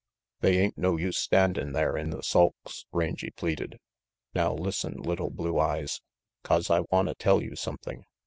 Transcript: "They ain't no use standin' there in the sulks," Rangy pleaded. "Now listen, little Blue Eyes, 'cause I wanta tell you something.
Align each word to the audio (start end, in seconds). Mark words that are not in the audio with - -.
"They 0.39 0.57
ain't 0.57 0.79
no 0.79 0.97
use 0.97 1.19
standin' 1.19 1.73
there 1.73 1.95
in 1.95 2.09
the 2.09 2.23
sulks," 2.23 2.87
Rangy 2.91 3.29
pleaded. 3.29 3.77
"Now 4.33 4.51
listen, 4.55 4.97
little 4.97 5.29
Blue 5.29 5.59
Eyes, 5.59 6.01
'cause 6.41 6.71
I 6.71 6.79
wanta 6.89 7.13
tell 7.13 7.39
you 7.43 7.55
something. 7.55 8.03